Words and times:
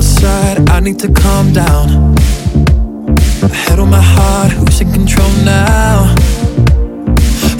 I 0.00 0.80
need 0.80 1.00
to 1.00 1.12
calm 1.12 1.52
down. 1.52 2.14
Head 3.50 3.80
on 3.80 3.90
my 3.90 4.00
heart, 4.00 4.52
who's 4.52 4.80
in 4.80 4.92
control 4.92 5.28
now? 5.44 6.14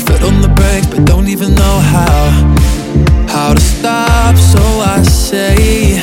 Foot 0.07 0.23
on 0.23 0.41
the 0.41 0.53
brakes, 0.55 0.87
but 0.87 1.05
don't 1.05 1.27
even 1.27 1.53
know 1.57 1.77
how. 1.95 2.55
How 3.27 3.55
to 3.55 3.61
stop, 3.61 4.37
so 4.37 4.63
I 4.95 5.03
say, 5.03 5.99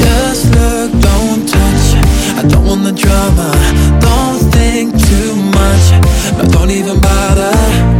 just 0.00 0.54
look, 0.56 0.90
don't 1.02 1.46
touch. 1.46 1.86
I 2.40 2.42
don't 2.48 2.64
want 2.64 2.84
the 2.84 2.92
drama, 2.92 3.52
don't 4.00 4.40
think 4.56 4.92
too 5.10 5.36
much. 5.36 5.84
No, 6.38 6.44
don't 6.50 6.70
even 6.70 6.98
bother. 6.98 7.52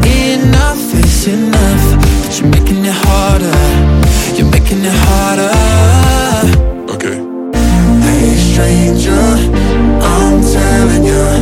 Enough 0.08 0.84
is 1.04 1.26
enough, 1.26 1.84
but 2.22 2.40
you're 2.40 2.48
making 2.48 2.82
it 2.86 2.96
harder. 3.04 3.58
You're 4.36 4.50
making 4.50 4.80
it 4.84 4.96
harder. 5.04 5.63
Stranger, 8.54 9.10
I'm 9.10 10.40
telling 10.40 11.02
you, 11.02 11.33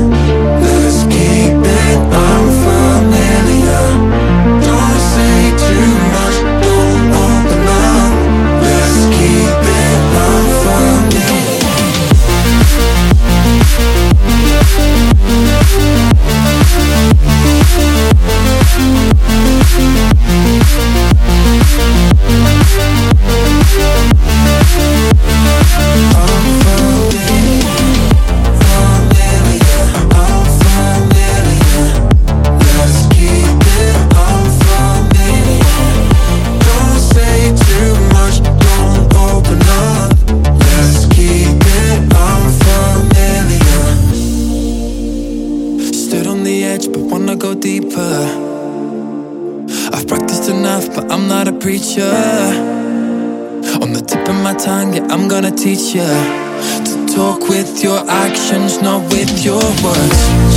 deeper. 47.93 48.15
I've 49.93 50.07
practiced 50.07 50.49
enough, 50.49 50.95
but 50.95 51.11
I'm 51.11 51.29
not 51.29 51.49
a 51.49 51.53
preacher. 51.53 52.13
On 53.83 53.93
the 53.93 54.03
tip 54.07 54.29
of 54.29 54.37
my 54.43 54.55
tongue, 54.55 54.95
yeah, 54.95 55.07
I'm 55.11 55.29
gonna 55.29 55.51
teach 55.51 55.95
you 55.95 56.13
to 56.89 57.07
talk 57.15 57.49
with 57.49 57.83
your 57.83 57.99
actions, 58.09 58.81
not 58.81 59.03
with 59.13 59.45
your 59.45 59.63
words. 59.85 60.52